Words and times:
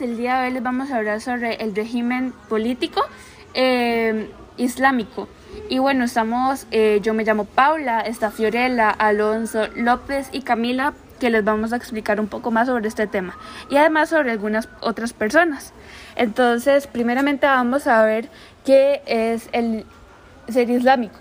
El 0.00 0.16
día 0.16 0.38
de 0.38 0.46
hoy 0.46 0.54
les 0.54 0.62
vamos 0.62 0.90
a 0.90 0.96
hablar 0.96 1.20
sobre 1.20 1.56
el 1.56 1.76
régimen 1.76 2.32
político 2.48 3.02
eh, 3.52 4.30
islámico. 4.56 5.28
Y 5.68 5.80
bueno, 5.80 6.04
estamos, 6.04 6.66
eh, 6.70 7.00
yo 7.02 7.12
me 7.12 7.24
llamo 7.24 7.44
Paula, 7.44 8.00
está 8.00 8.30
Fiorella, 8.30 8.88
Alonso, 8.88 9.68
López 9.76 10.30
y 10.32 10.42
Camila, 10.42 10.94
que 11.20 11.28
les 11.28 11.44
vamos 11.44 11.74
a 11.74 11.76
explicar 11.76 12.20
un 12.20 12.28
poco 12.28 12.50
más 12.50 12.68
sobre 12.68 12.88
este 12.88 13.06
tema. 13.06 13.36
Y 13.68 13.76
además 13.76 14.08
sobre 14.08 14.30
algunas 14.30 14.68
otras 14.80 15.12
personas. 15.12 15.74
Entonces, 16.16 16.86
primeramente 16.86 17.46
vamos 17.46 17.86
a 17.86 18.02
ver 18.02 18.30
qué 18.64 19.02
es 19.04 19.50
el 19.52 19.84
ser 20.48 20.70
islámico. 20.70 21.18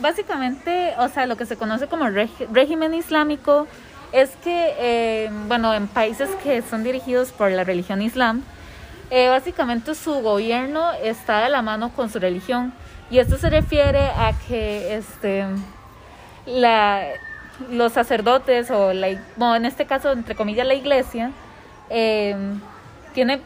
Básicamente, 0.00 0.92
o 0.98 1.08
sea, 1.08 1.26
lo 1.26 1.36
que 1.36 1.46
se 1.46 1.56
conoce 1.56 1.86
como 1.86 2.06
régimen 2.08 2.94
islámico 2.94 3.68
es 4.12 4.30
que, 4.36 4.74
eh, 4.78 5.30
bueno, 5.48 5.74
en 5.74 5.88
países 5.88 6.30
que 6.42 6.62
son 6.62 6.84
dirigidos 6.84 7.32
por 7.32 7.50
la 7.50 7.64
religión 7.64 8.02
islam, 8.02 8.42
eh, 9.10 9.28
básicamente 9.28 9.94
su 9.94 10.14
gobierno 10.20 10.92
está 10.92 11.40
de 11.40 11.48
la 11.48 11.62
mano 11.62 11.90
con 11.90 12.10
su 12.10 12.18
religión. 12.18 12.72
Y 13.10 13.18
esto 13.18 13.36
se 13.38 13.50
refiere 13.50 14.06
a 14.08 14.32
que 14.48 14.96
este, 14.96 15.44
la, 16.46 17.04
los 17.70 17.92
sacerdotes, 17.92 18.70
o 18.70 18.92
la, 18.92 19.08
bueno, 19.36 19.56
en 19.56 19.64
este 19.66 19.86
caso, 19.86 20.12
entre 20.12 20.34
comillas, 20.34 20.66
la 20.66 20.74
iglesia, 20.74 21.30
eh, 21.90 22.34
tiene 23.14 23.40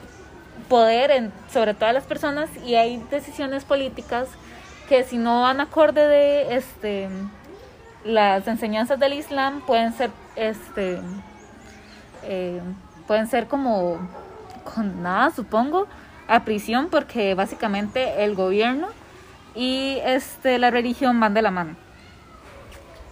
poder 0.69 1.11
en, 1.11 1.33
sobre 1.53 1.75
todas 1.75 1.93
las 1.93 2.05
personas 2.05 2.49
y 2.65 2.77
hay 2.77 2.99
decisiones 3.11 3.65
políticas 3.65 4.29
que 4.89 5.05
si 5.05 5.19
no 5.19 5.43
van 5.43 5.61
acorde 5.61 6.07
de 6.07 6.57
este 6.57 7.09
las 8.05 8.47
enseñanzas 8.49 8.99
del 8.99 9.13
Islam 9.13 9.61
pueden 9.67 9.93
ser 9.93 10.11
este 10.37 10.99
eh, 12.25 12.61
pueden 13.07 13.27
ser 13.27 13.47
como 13.47 13.99
condenadas 14.75 15.35
supongo 15.35 15.87
a 16.29 16.45
prisión 16.45 16.89
porque 16.91 17.35
básicamente 17.35 18.25
el 18.25 18.35
gobierno 18.35 18.89
y 19.55 19.99
este 20.05 20.59
la 20.59 20.71
religión 20.71 21.19
van 21.21 21.35
de 21.35 21.43
la 21.43 21.51
mano. 21.51 21.77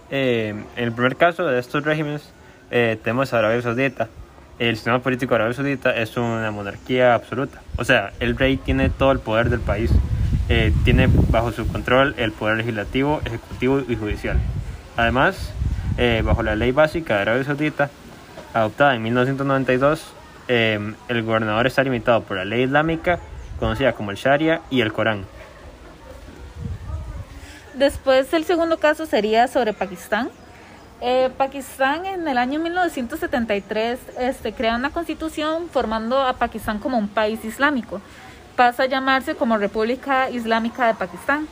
Eh, 0.09 0.55
en 0.75 0.83
el 0.83 0.91
primer 0.91 1.15
caso 1.17 1.45
de 1.45 1.59
estos 1.59 1.83
regímenes 1.83 2.31
eh, 2.71 2.97
tenemos 3.03 3.33
Arabia 3.33 3.61
Saudita. 3.61 4.07
El 4.57 4.75
sistema 4.75 4.99
político 4.99 5.33
de 5.33 5.35
Arabia 5.35 5.53
Saudita 5.53 5.95
es 5.95 6.17
una 6.17 6.51
monarquía 6.51 7.13
absoluta. 7.13 7.61
O 7.77 7.83
sea 7.83 8.11
el 8.19 8.37
rey 8.37 8.57
tiene 8.57 8.89
todo 8.89 9.11
el 9.11 9.19
poder 9.19 9.49
del 9.49 9.59
país. 9.59 9.91
Tiene 10.83 11.07
bajo 11.29 11.51
su 11.51 11.67
control 11.67 12.15
el 12.17 12.31
poder 12.31 12.57
legislativo 12.57 13.21
ejecutivo 13.23 13.83
y 13.87 13.95
judicial 13.95 14.39
Además, 14.99 15.37
eh, 15.97 16.21
bajo 16.25 16.43
la 16.43 16.57
ley 16.57 16.73
básica 16.73 17.15
de 17.15 17.21
Arabia 17.21 17.45
Saudita, 17.45 17.89
adoptada 18.53 18.95
en 18.95 19.01
1992, 19.01 20.03
em, 20.49 20.93
el 21.07 21.23
gobernador 21.23 21.65
está 21.67 21.83
limitado 21.83 22.21
por 22.23 22.35
la 22.35 22.43
ley 22.43 22.63
islámica, 22.63 23.17
conocida 23.61 23.93
como 23.93 24.11
el 24.11 24.17
Sharia, 24.17 24.59
y 24.69 24.81
el 24.81 24.91
Corán. 24.91 25.23
Después, 27.75 28.33
el 28.33 28.43
segundo 28.43 28.77
caso 28.77 29.05
sería 29.05 29.47
sobre 29.47 29.71
Pakistán. 29.71 30.31
Eh, 30.99 31.29
Pakistán 31.37 32.05
en 32.05 32.27
el 32.27 32.37
año 32.37 32.59
1973 32.59 33.99
este, 34.19 34.51
crea 34.51 34.75
una 34.75 34.89
constitución 34.89 35.69
formando 35.71 36.21
a 36.21 36.33
Pakistán 36.33 36.77
como 36.79 36.97
un 36.97 37.07
país 37.07 37.45
islámico. 37.45 38.01
Pasa 38.57 38.83
a 38.83 38.85
llamarse 38.87 39.35
como 39.35 39.57
República 39.57 40.29
Islámica 40.29 40.87
de 40.87 40.95
Pakistán. 40.95 41.47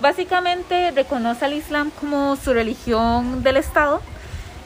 Básicamente 0.00 0.90
reconoce 0.90 1.44
al 1.44 1.52
Islam 1.52 1.90
como 1.98 2.36
su 2.36 2.52
religión 2.52 3.42
del 3.42 3.56
Estado 3.56 4.00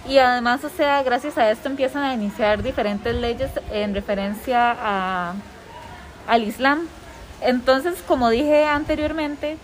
y 0.09 0.19
además, 0.19 0.65
o 0.65 0.71
sea, 0.71 1.03
gracias 1.03 1.37
a 1.37 1.51
esto 1.51 1.69
empiezan 1.69 2.03
a 2.03 2.15
iniciar 2.15 2.63
diferentes 2.63 3.15
leyes 3.15 3.51
en 3.71 3.95
referencia 3.95 4.75
a, 4.81 5.35
al 6.27 6.45
Islam. 6.45 6.87
Entonces, 7.43 8.03
como 8.07 8.31
dije 8.31 8.65
anteriormente, 8.65 9.59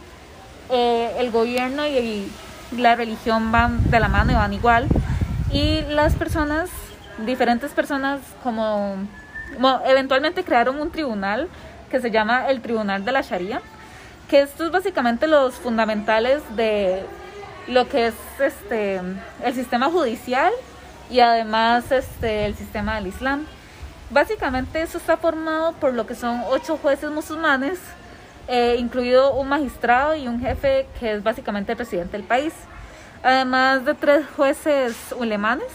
eh, 0.70 1.16
el 1.18 1.30
gobierno 1.30 1.86
y, 1.86 2.30
la 2.76 2.96
religión 2.96 3.52
van 3.52 3.88
de 3.88 4.00
la 4.00 4.08
mano 4.08 4.32
y 4.32 4.34
van 4.34 4.52
igual. 4.52 4.88
Y 5.52 5.82
las 5.82 6.14
personas, 6.14 6.68
diferentes 7.24 7.70
personas, 7.70 8.20
como, 8.42 8.96
como 9.54 9.80
eventualmente 9.86 10.42
crearon 10.42 10.80
un 10.80 10.90
tribunal 10.90 11.48
que 11.90 12.00
se 12.00 12.10
llama 12.10 12.48
el 12.48 12.60
Tribunal 12.60 13.04
de 13.04 13.12
la 13.12 13.20
Sharia 13.20 13.62
que 14.28 14.42
esto 14.42 14.64
es 14.64 14.70
básicamente 14.70 15.26
los 15.26 15.54
fundamentales 15.54 16.42
de 16.56 17.04
lo 17.68 17.88
que 17.88 18.08
es 18.08 18.14
este 18.40 19.00
el 19.42 19.54
sistema 19.54 19.90
judicial 19.90 20.52
y 21.10 21.20
además 21.20 21.90
este 21.92 22.46
el 22.46 22.54
sistema 22.54 22.96
del 22.96 23.08
Islam. 23.08 23.46
Básicamente 24.10 24.82
eso 24.82 24.98
está 24.98 25.16
formado 25.16 25.72
por 25.74 25.94
lo 25.94 26.06
que 26.06 26.14
son 26.14 26.42
ocho 26.48 26.76
jueces 26.76 27.10
musulmanes, 27.10 27.78
eh, 28.48 28.76
incluido 28.78 29.34
un 29.34 29.48
magistrado 29.48 30.14
y 30.14 30.28
un 30.28 30.40
jefe 30.40 30.86
que 31.00 31.14
es 31.14 31.22
básicamente 31.22 31.72
el 31.72 31.76
presidente 31.76 32.16
del 32.16 32.26
país. 32.26 32.52
Además 33.22 33.84
de 33.86 33.94
tres 33.94 34.24
jueces 34.36 35.14
ulemanes, 35.18 35.68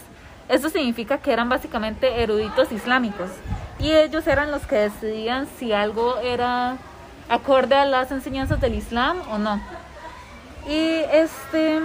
eso 0.47 0.69
significa 0.69 1.17
que 1.17 1.33
eran 1.33 1.49
básicamente 1.49 2.21
eruditos 2.21 2.71
islámicos 2.71 3.29
y 3.79 3.91
ellos 3.91 4.27
eran 4.27 4.51
los 4.51 4.67
que 4.67 4.75
decidían 4.75 5.47
si 5.57 5.73
algo 5.73 6.17
era 6.19 6.77
acorde 7.29 7.75
a 7.75 7.85
las 7.85 8.11
enseñanzas 8.11 8.59
del 8.59 8.75
Islam 8.75 9.21
o 9.31 9.37
no. 9.37 9.61
Y 10.67 11.01
este 11.11 11.79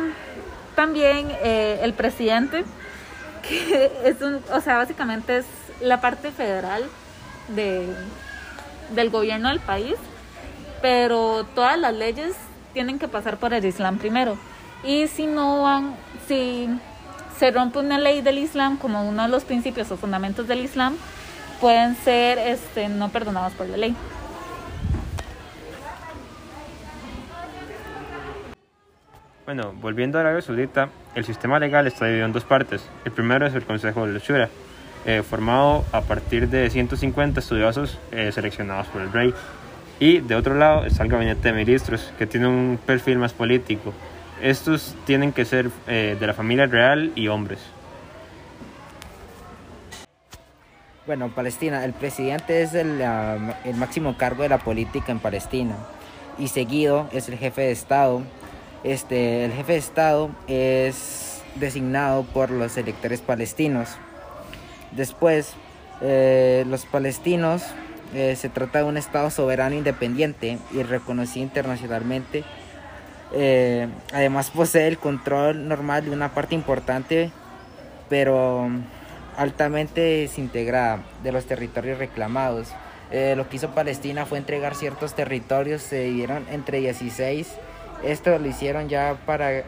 también 0.74 1.28
eh, 1.42 1.80
el 1.82 1.92
presidente, 1.92 2.64
que 3.48 3.92
es 4.04 4.20
un, 4.20 4.40
o 4.52 4.60
sea, 4.60 4.76
básicamente 4.76 5.38
es 5.38 5.46
la 5.80 6.00
parte 6.00 6.30
federal 6.30 6.82
de, 7.48 7.86
del 8.94 9.10
gobierno 9.10 9.48
del 9.48 9.60
país, 9.60 9.94
pero 10.82 11.44
todas 11.54 11.78
las 11.78 11.94
leyes 11.94 12.34
tienen 12.72 12.98
que 12.98 13.08
pasar 13.08 13.36
por 13.36 13.54
el 13.54 13.64
Islam 13.64 13.98
primero. 13.98 14.36
Y 14.82 15.06
si 15.08 15.26
no 15.26 15.62
van, 15.62 15.94
si 16.26 16.68
se 17.38 17.50
rompe 17.50 17.78
una 17.78 17.98
ley 17.98 18.20
del 18.20 18.38
Islam 18.38 18.76
como 18.76 19.08
uno 19.08 19.22
de 19.22 19.28
los 19.28 19.44
principios 19.44 19.90
o 19.90 19.96
fundamentos 19.96 20.46
del 20.46 20.60
Islam, 20.60 20.96
pueden 21.60 21.96
ser 21.96 22.38
este, 22.38 22.88
no 22.88 23.08
perdonados 23.08 23.52
por 23.54 23.66
la 23.68 23.76
ley. 23.76 23.96
Bueno, 29.46 29.74
volviendo 29.78 30.16
a 30.16 30.22
Arabia 30.22 30.40
Saudita, 30.40 30.88
el 31.14 31.26
sistema 31.26 31.58
legal 31.58 31.86
está 31.86 32.06
dividido 32.06 32.24
en 32.24 32.32
dos 32.32 32.44
partes. 32.44 32.88
El 33.04 33.12
primero 33.12 33.46
es 33.46 33.54
el 33.54 33.62
Consejo 33.62 34.06
de 34.06 34.18
Shura, 34.18 34.48
eh, 35.04 35.22
formado 35.22 35.84
a 35.92 36.00
partir 36.00 36.48
de 36.48 36.70
150 36.70 37.40
estudiosos 37.40 37.98
eh, 38.10 38.32
seleccionados 38.32 38.86
por 38.86 39.02
el 39.02 39.12
rey. 39.12 39.34
Y 40.00 40.20
de 40.20 40.34
otro 40.34 40.54
lado 40.54 40.86
está 40.86 41.02
el 41.02 41.10
Gabinete 41.10 41.48
de 41.48 41.52
Ministros, 41.52 42.10
que 42.16 42.26
tiene 42.26 42.46
un 42.46 42.78
perfil 42.86 43.18
más 43.18 43.34
político. 43.34 43.92
Estos 44.40 44.96
tienen 45.04 45.30
que 45.30 45.44
ser 45.44 45.68
eh, 45.88 46.16
de 46.18 46.26
la 46.26 46.32
familia 46.32 46.64
real 46.64 47.12
y 47.14 47.28
hombres. 47.28 47.60
Bueno, 51.06 51.28
Palestina, 51.28 51.84
el 51.84 51.92
presidente 51.92 52.62
es 52.62 52.72
el, 52.72 52.98
el 53.02 53.74
máximo 53.76 54.16
cargo 54.16 54.42
de 54.42 54.48
la 54.48 54.56
política 54.56 55.12
en 55.12 55.18
Palestina 55.18 55.76
y 56.38 56.48
seguido 56.48 57.10
es 57.12 57.28
el 57.28 57.36
jefe 57.36 57.60
de 57.60 57.72
Estado 57.72 58.22
este, 58.84 59.46
el 59.46 59.52
jefe 59.52 59.72
de 59.72 59.78
Estado 59.78 60.30
es 60.46 61.42
designado 61.56 62.22
por 62.22 62.50
los 62.50 62.76
electores 62.76 63.20
palestinos. 63.20 63.96
Después, 64.92 65.54
eh, 66.02 66.64
los 66.68 66.84
palestinos 66.84 67.62
eh, 68.14 68.36
se 68.36 68.50
trata 68.50 68.80
de 68.80 68.84
un 68.84 68.98
Estado 68.98 69.30
soberano 69.30 69.74
independiente 69.74 70.58
y 70.72 70.82
reconocido 70.82 71.44
internacionalmente. 71.44 72.44
Eh, 73.32 73.88
además 74.12 74.50
posee 74.50 74.86
el 74.86 74.98
control 74.98 75.66
normal 75.66 76.04
de 76.04 76.10
una 76.10 76.34
parte 76.34 76.54
importante, 76.54 77.30
pero 78.10 78.68
altamente 79.36 80.00
desintegrada 80.00 81.02
de 81.22 81.32
los 81.32 81.46
territorios 81.46 81.98
reclamados. 81.98 82.68
lo 83.10 83.48
que 83.48 83.56
hizo 83.56 83.70
Palestina 83.70 84.26
fue 84.26 84.38
entregar 84.38 84.74
ciertos 84.74 85.14
territorios, 85.14 85.82
se 85.82 86.04
dieron 86.04 86.44
entre 86.50 86.80
16 86.80 87.48
esto 88.06 88.38
lo 88.38 88.46
hicieron 88.46 88.88
ya 88.88 89.18
para, 89.26 89.64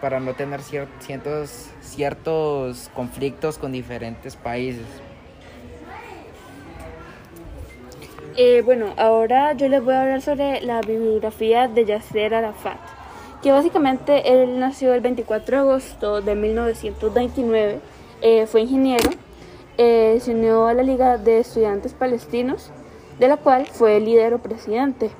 para 0.00 0.20
no 0.20 0.34
tener 0.34 0.60
ciertos, 0.62 1.70
ciertos 1.80 2.90
conflictos 2.94 3.58
con 3.58 3.72
diferentes 3.72 4.36
países. 4.36 4.86
Eh, 8.36 8.62
bueno, 8.64 8.94
ahora 8.96 9.52
yo 9.54 9.68
les 9.68 9.82
voy 9.82 9.94
a 9.94 10.02
hablar 10.02 10.22
sobre 10.22 10.60
la 10.60 10.80
bibliografía 10.80 11.66
de 11.66 11.84
Yasser 11.84 12.34
Arafat, 12.34 12.78
que 13.42 13.50
básicamente 13.50 14.32
él 14.32 14.60
nació 14.60 14.94
el 14.94 15.00
24 15.00 15.56
de 15.56 15.62
agosto 15.62 16.20
de 16.20 16.36
1929, 16.36 17.80
eh, 18.22 18.46
fue 18.46 18.60
ingeniero, 18.60 19.10
eh, 19.76 20.18
se 20.20 20.32
unió 20.32 20.68
a 20.68 20.74
la 20.74 20.84
Liga 20.84 21.18
de 21.18 21.40
Estudiantes 21.40 21.94
Palestinos, 21.94 22.70
de 23.18 23.26
la 23.26 23.38
cual 23.38 23.66
fue 23.66 23.98
líder 23.98 24.34
o 24.34 24.38
presidente. 24.38 25.10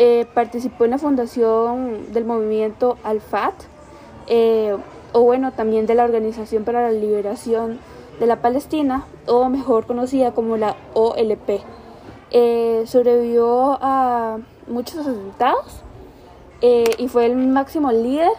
Eh, 0.00 0.26
participó 0.32 0.84
en 0.84 0.92
la 0.92 0.98
fundación 0.98 2.12
del 2.12 2.24
movimiento 2.24 2.98
Al-Fat, 3.02 3.54
eh, 4.28 4.76
o 5.12 5.22
bueno, 5.22 5.50
también 5.50 5.86
de 5.86 5.96
la 5.96 6.04
Organización 6.04 6.62
para 6.62 6.82
la 6.82 6.92
Liberación 6.92 7.80
de 8.20 8.26
la 8.28 8.40
Palestina, 8.40 9.06
o 9.26 9.48
mejor 9.48 9.86
conocida 9.86 10.30
como 10.34 10.56
la 10.56 10.76
OLP. 10.94 11.62
Eh, 12.30 12.84
sobrevivió 12.86 13.76
a 13.80 14.38
muchos 14.68 15.04
atentados 15.04 15.82
y 16.60 17.08
fue 17.08 17.26
el 17.26 17.34
máximo 17.34 17.90
líder, 17.90 18.30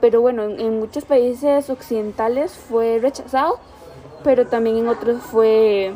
pero 0.00 0.20
bueno, 0.20 0.42
en, 0.42 0.80
muchos 0.80 1.04
países 1.04 1.70
occidentales 1.70 2.52
fue 2.52 2.98
rechazado, 3.00 3.60
pero 4.24 4.46
también 4.48 4.78
en 4.78 4.88
otros 4.88 5.22
fue 5.22 5.94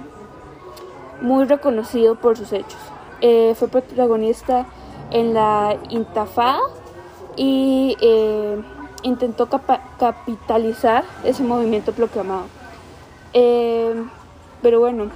muy 1.20 1.44
reconocido 1.46 2.14
por 2.14 2.37
sus 2.37 2.52
hechos. 2.52 2.78
Fue 3.20 3.69
protagonista 3.69 4.67
en 5.11 5.34
la 5.34 5.76
Intafada 5.90 6.61
y 7.37 7.96
intentó 9.02 9.49
capitalizar 9.99 11.05
ese 11.25 11.43
movimiento 11.43 11.93
proclamado. 11.93 12.46
pero 13.32 14.81
bueno, 14.81 15.11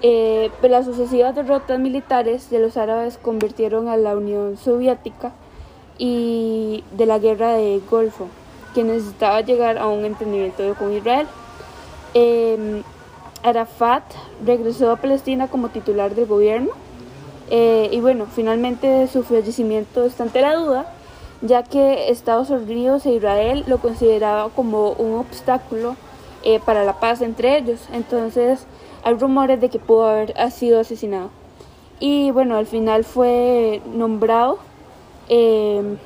eh, 0.00 0.50
pero 0.60 0.74
las 0.74 0.84
sucesivas 0.84 1.34
derrotas 1.34 1.78
militares 1.80 2.50
de 2.50 2.60
los 2.60 2.76
árabes 2.76 3.18
convirtieron 3.18 3.88
a 3.88 3.96
la 3.96 4.16
Unión 4.16 4.56
Soviética 4.56 5.32
y 5.98 6.84
de 6.92 7.06
la 7.06 7.18
guerra 7.18 7.54
de 7.54 7.80
Golfo, 7.90 8.28
que 8.74 8.84
necesitaba 8.84 9.40
llegar 9.40 9.76
a 9.76 9.88
un 9.88 10.04
entendimiento 10.04 10.74
con 10.74 10.92
Israel. 10.92 11.26
Arafat 13.42 14.04
regresó 14.44 14.90
a 14.90 14.96
Palestina 14.96 15.48
como 15.48 15.68
titular 15.68 16.14
del 16.14 16.26
gobierno 16.26 16.70
eh, 17.50 17.88
y 17.92 18.00
bueno, 18.00 18.26
finalmente 18.26 19.06
su 19.08 19.22
fallecimiento 19.22 20.04
está 20.04 20.24
ante 20.24 20.40
la 20.40 20.54
duda, 20.54 20.92
ya 21.40 21.62
que 21.62 22.10
Estados 22.10 22.50
Unidos 22.50 23.06
e 23.06 23.12
Israel 23.12 23.64
lo 23.66 23.78
consideraba 23.78 24.50
como 24.50 24.92
un 24.92 25.14
obstáculo 25.14 25.96
eh, 26.44 26.60
para 26.64 26.84
la 26.84 27.00
paz 27.00 27.20
entre 27.22 27.56
ellos. 27.58 27.88
Entonces, 27.92 28.66
hay 29.02 29.14
rumores 29.14 29.60
de 29.60 29.68
que 29.70 29.78
pudo 29.78 30.08
haber 30.08 30.34
sido 30.50 30.80
asesinado. 30.80 31.30
Y 32.00 32.30
bueno, 32.30 32.56
al 32.56 32.66
final 32.66 33.04
fue 33.04 33.80
nombrado 33.92 34.58
eh, 35.28 35.96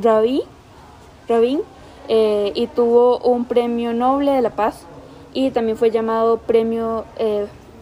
Rabin, 0.00 1.60
eh, 2.08 2.52
y 2.54 2.66
tuvo 2.68 3.18
un 3.18 3.44
premio 3.44 3.92
noble 3.92 4.32
de 4.32 4.40
la 4.40 4.50
paz 4.50 4.86
y 5.34 5.50
también 5.50 5.76
fue 5.76 5.90
llamado 5.90 6.38
premio, 6.38 7.04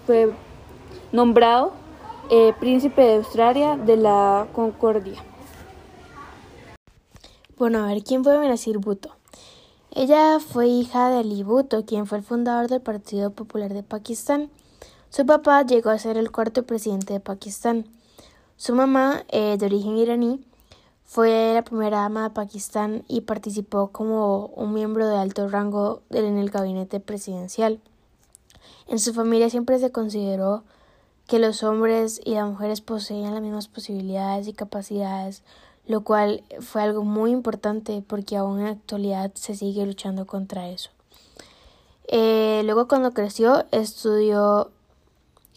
fue 0.06 0.30
nombrado 1.12 1.72
eh, 2.30 2.52
príncipe 2.58 3.02
de 3.02 3.16
Australia 3.16 3.76
de 3.76 3.96
la 3.96 4.48
Concordia. 4.52 5.22
Bueno, 7.56 7.84
a 7.84 7.86
ver, 7.86 8.02
¿quién 8.02 8.22
fue 8.22 8.38
Benazir 8.38 8.78
Bhutto? 8.78 9.10
Ella 9.90 10.38
fue 10.40 10.66
hija 10.66 11.08
de 11.08 11.20
Ali 11.20 11.42
Bhutto, 11.42 11.86
quien 11.86 12.06
fue 12.06 12.18
el 12.18 12.24
fundador 12.24 12.68
del 12.68 12.82
Partido 12.82 13.30
Popular 13.30 13.72
de 13.72 13.82
Pakistán. 13.82 14.50
Su 15.08 15.24
papá 15.24 15.62
llegó 15.62 15.90
a 15.90 15.98
ser 15.98 16.18
el 16.18 16.30
cuarto 16.30 16.64
presidente 16.64 17.14
de 17.14 17.20
Pakistán. 17.20 17.86
Su 18.56 18.74
mamá, 18.74 19.24
eh, 19.28 19.56
de 19.58 19.66
origen 19.66 19.96
iraní, 19.96 20.44
fue 21.04 21.54
la 21.54 21.62
primera 21.62 22.04
ama 22.04 22.24
de 22.24 22.30
Pakistán 22.30 23.04
y 23.08 23.22
participó 23.22 23.88
como 23.88 24.46
un 24.48 24.74
miembro 24.74 25.06
de 25.08 25.16
alto 25.16 25.48
rango 25.48 26.02
en 26.10 26.36
el 26.36 26.50
gabinete 26.50 27.00
presidencial. 27.00 27.80
En 28.88 28.98
su 28.98 29.14
familia 29.14 29.48
siempre 29.48 29.78
se 29.78 29.92
consideró 29.92 30.64
que 31.26 31.38
los 31.38 31.62
hombres 31.62 32.20
y 32.24 32.34
las 32.34 32.46
mujeres 32.48 32.80
poseían 32.80 33.34
las 33.34 33.42
mismas 33.42 33.68
posibilidades 33.68 34.46
y 34.48 34.52
capacidades 34.52 35.42
lo 35.86 36.02
cual 36.02 36.42
fue 36.60 36.82
algo 36.82 37.04
muy 37.04 37.30
importante 37.30 38.02
porque 38.06 38.36
aún 38.36 38.58
en 38.58 38.64
la 38.64 38.70
actualidad 38.72 39.32
se 39.34 39.54
sigue 39.54 39.86
luchando 39.86 40.26
contra 40.26 40.68
eso. 40.68 40.90
Eh, 42.08 42.62
luego 42.64 42.88
cuando 42.88 43.12
creció 43.12 43.64
estudió 43.70 44.70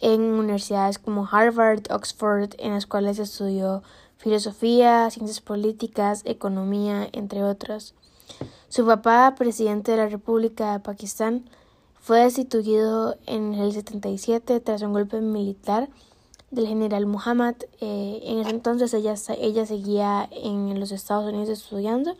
en 0.01 0.21
universidades 0.21 1.00
como 1.00 1.27
Harvard, 1.30 1.83
Oxford, 1.92 2.51
en 2.57 2.74
las 2.74 2.86
cuales 2.86 3.19
estudió 3.19 3.83
filosofía, 4.18 5.10
ciencias 5.10 5.42
políticas, 5.42 6.21
economía, 6.25 7.10
entre 7.12 7.44
otras. 7.44 7.94
Su 8.69 8.86
papá, 8.86 9.33
presidente 9.36 9.92
de 9.92 9.98
la 9.98 10.07
República 10.07 10.74
de 10.74 10.80
Pakistán, 10.80 11.50
fue 12.01 12.19
destituido 12.19 13.17
en 13.25 13.53
el 13.53 13.71
77 13.71 14.59
tras 14.59 14.81
un 14.81 14.93
golpe 14.93 15.21
militar 15.21 15.89
del 16.51 16.67
general 16.67 17.05
Muhammad. 17.05 17.55
Eh, 17.81 18.21
en 18.23 18.39
ese 18.39 18.49
entonces 18.49 18.93
ella, 18.93 19.15
ella 19.37 19.65
seguía 19.65 20.27
en 20.31 20.79
los 20.79 20.91
Estados 20.91 21.31
Unidos 21.31 21.49
estudiando 21.49 22.15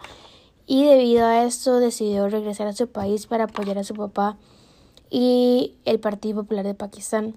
y 0.68 0.86
debido 0.86 1.26
a 1.26 1.46
esto 1.46 1.80
decidió 1.80 2.30
regresar 2.30 2.68
a 2.68 2.74
su 2.74 2.88
país 2.88 3.26
para 3.26 3.46
apoyar 3.46 3.78
a 3.78 3.84
su 3.84 3.96
papá 3.96 4.38
y 5.10 5.74
el 5.86 6.00
Partido 6.00 6.44
Popular 6.44 6.66
de 6.66 6.76
Pakistán. 6.76 7.36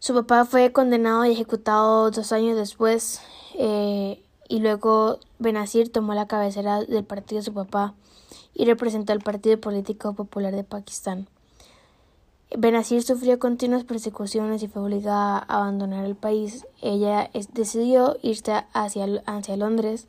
Su 0.00 0.14
papá 0.14 0.44
fue 0.44 0.72
condenado 0.72 1.24
y 1.24 1.30
ejecutado 1.30 2.10
dos 2.10 2.32
años 2.32 2.56
después 2.56 3.20
eh, 3.54 4.20
y 4.48 4.58
luego 4.58 5.20
Benazir 5.38 5.92
tomó 5.92 6.14
la 6.14 6.26
cabecera 6.26 6.80
del 6.80 7.04
partido 7.04 7.40
de 7.40 7.44
su 7.44 7.54
papá 7.54 7.94
y 8.54 8.64
representó 8.64 9.12
al 9.12 9.20
Partido 9.20 9.60
Político 9.60 10.14
Popular 10.14 10.54
de 10.54 10.64
Pakistán. 10.64 11.28
Benazir 12.56 13.02
sufrió 13.02 13.38
continuas 13.38 13.84
persecuciones 13.84 14.62
y 14.62 14.68
fue 14.68 14.82
obligada 14.82 15.38
a 15.38 15.62
abandonar 15.62 16.04
el 16.04 16.16
país. 16.16 16.66
Ella 16.82 17.30
decidió 17.54 18.18
irse 18.22 18.64
hacia, 18.74 19.06
hacia 19.24 19.56
Londres, 19.56 20.06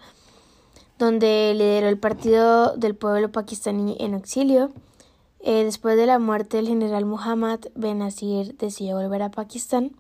donde 1.00 1.54
lideró 1.54 1.88
el 1.88 1.98
Partido 1.98 2.76
del 2.76 2.96
Pueblo 2.96 3.32
Pakistaní 3.32 3.96
en 4.00 4.14
exilio. 4.14 4.72
Eh, 5.40 5.64
después 5.64 5.96
de 5.96 6.06
la 6.06 6.20
muerte 6.20 6.58
del 6.58 6.68
general 6.68 7.06
Muhammad, 7.06 7.60
Benazir 7.76 8.58
decidió 8.58 8.98
volver 8.98 9.22
a 9.22 9.32
Pakistán. 9.32 9.92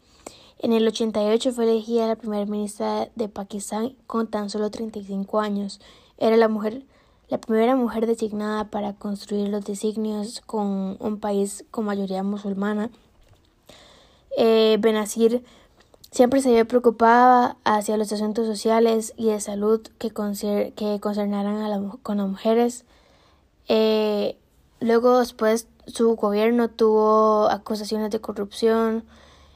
En 0.59 0.71
el 0.73 0.87
88 0.87 1.51
fue 1.53 1.65
elegida 1.65 2.07
la 2.07 2.15
primera 2.15 2.45
ministra 2.45 3.09
de 3.15 3.29
Pakistán 3.29 3.95
con 4.07 4.27
tan 4.27 4.49
solo 4.49 4.69
35 4.69 5.39
años. 5.39 5.79
Era 6.17 6.37
la 6.37 6.47
mujer 6.47 6.85
la 7.33 7.39
primera 7.39 7.75
mujer 7.75 8.05
designada 8.05 8.65
para 8.65 8.93
construir 8.93 9.49
los 9.49 9.65
designios 9.65 10.39
con 10.45 10.97
un 10.99 11.19
país 11.19 11.65
con 11.71 11.83
mayoría 11.83 12.21
musulmana. 12.21 12.91
Eh, 14.37 14.77
Benazir 14.79 15.43
siempre 16.11 16.43
se 16.43 16.51
vio 16.51 16.67
preocupada 16.67 17.57
hacia 17.63 17.97
los 17.97 18.11
asuntos 18.13 18.45
sociales 18.45 19.15
y 19.17 19.29
de 19.29 19.39
salud 19.39 19.81
que, 19.97 20.11
que 20.75 20.99
concernaran 20.99 21.63
a 21.63 21.97
con 22.03 22.17
las 22.17 22.27
mujeres. 22.27 22.85
Eh, 23.67 24.37
luego, 24.79 25.17
después, 25.17 25.67
su 25.87 26.15
gobierno 26.15 26.69
tuvo 26.69 27.49
acusaciones 27.49 28.11
de 28.11 28.21
corrupción, 28.21 29.05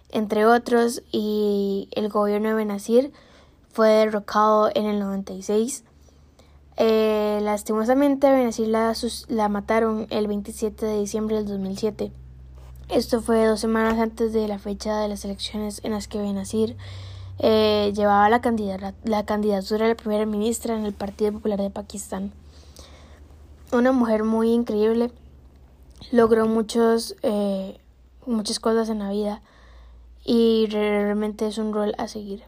entre 0.09 0.47
otros, 0.47 1.03
y 1.11 1.89
el 1.91 2.09
gobierno 2.09 2.49
de 2.49 2.55
Benazir 2.55 3.13
fue 3.69 3.89
derrocado 3.89 4.71
en 4.73 4.87
el 4.87 4.97
96. 4.97 5.83
Eh, 6.77 7.39
lastimosamente, 7.41 8.29
Benazir 8.29 8.67
la, 8.67 9.49
mataron 9.49 10.05
el 10.11 10.27
27 10.27 10.85
de 10.85 10.99
diciembre 10.99 11.37
del 11.37 11.47
2007. 11.47 12.11
Esto 12.89 13.21
fue 13.21 13.45
dos 13.45 13.59
semanas 13.59 13.99
antes 13.99 14.31
de 14.31 14.47
la 14.47 14.59
fecha 14.59 14.99
de 14.99 15.07
las 15.07 15.25
elecciones 15.25 15.81
en 15.83 15.91
las 15.91 16.07
que 16.07 16.19
Benazir 16.19 16.77
eh, 17.39 17.91
llevaba 17.95 18.29
la, 18.29 18.93
la 19.03 19.25
candidatura 19.25 19.85
a 19.85 19.89
la 19.89 19.95
primera 19.95 20.25
ministra 20.27 20.77
en 20.77 20.85
el 20.85 20.93
Partido 20.93 21.33
Popular 21.33 21.59
de 21.59 21.71
Pakistán. 21.71 22.31
Una 23.71 23.91
mujer 23.91 24.23
muy 24.23 24.51
increíble, 24.51 25.11
logró 26.11 26.45
muchos, 26.45 27.15
eh, 27.23 27.79
muchas 28.25 28.59
cosas 28.59 28.89
en 28.89 28.99
la 28.99 29.09
vida 29.09 29.41
y 30.23 30.67
realmente 30.69 31.47
es 31.47 31.57
un 31.57 31.73
rol 31.73 31.95
a 31.97 32.07
seguir. 32.07 32.43